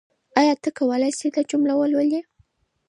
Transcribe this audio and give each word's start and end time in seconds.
آیا 0.39 0.53
ته 0.63 0.69
کولای 0.77 1.11
شې 1.17 1.27
دا 1.35 1.41
جمله 1.51 1.73
ولولې؟ 1.77 2.21